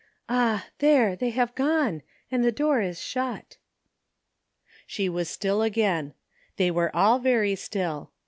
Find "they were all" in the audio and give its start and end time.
6.57-7.19